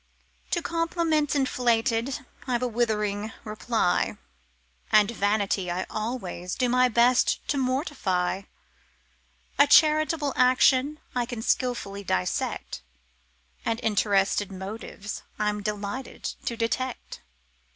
To 0.49 0.63
compliments 0.63 1.35
inflated 1.35 2.21
I've 2.47 2.63
a 2.63 2.67
withering 2.67 3.31
reply; 3.43 4.17
And 4.91 5.11
vanity 5.11 5.69
I 5.69 5.83
always 5.91 6.55
do 6.55 6.69
my 6.69 6.89
best 6.89 7.47
to 7.49 7.57
mortify; 7.59 8.41
A 9.59 9.67
charitable 9.67 10.33
action 10.35 10.99
I 11.13 11.27
can 11.27 11.43
skilfully 11.43 12.03
dissect: 12.03 12.81
And 13.63 13.79
interested 13.83 14.51
motives 14.51 15.21
I'm 15.37 15.61
delighted 15.61 16.23
to 16.45 16.57
detect. 16.57 17.21